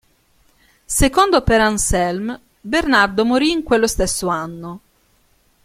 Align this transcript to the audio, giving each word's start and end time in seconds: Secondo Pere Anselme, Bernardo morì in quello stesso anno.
Secondo 0.85 1.41
Pere 1.43 1.61
Anselme, 1.61 2.41
Bernardo 2.59 3.23
morì 3.23 3.51
in 3.51 3.61
quello 3.61 3.85
stesso 3.85 4.29
anno. 4.29 4.79